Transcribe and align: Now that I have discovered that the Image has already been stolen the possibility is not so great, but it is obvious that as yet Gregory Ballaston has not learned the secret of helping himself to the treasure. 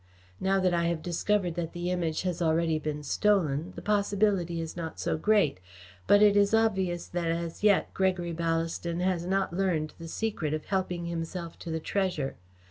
Now 0.39 0.59
that 0.59 0.73
I 0.73 0.85
have 0.87 1.03
discovered 1.03 1.53
that 1.53 1.73
the 1.73 1.91
Image 1.91 2.23
has 2.23 2.41
already 2.41 2.79
been 2.79 3.03
stolen 3.03 3.71
the 3.75 3.83
possibility 3.83 4.59
is 4.59 4.75
not 4.75 4.99
so 4.99 5.15
great, 5.15 5.59
but 6.07 6.23
it 6.23 6.35
is 6.35 6.55
obvious 6.55 7.05
that 7.09 7.27
as 7.27 7.61
yet 7.61 7.93
Gregory 7.93 8.33
Ballaston 8.33 9.01
has 9.01 9.27
not 9.27 9.53
learned 9.55 9.93
the 9.99 10.07
secret 10.07 10.55
of 10.55 10.65
helping 10.65 11.05
himself 11.05 11.59
to 11.59 11.69
the 11.69 11.79
treasure. 11.79 12.35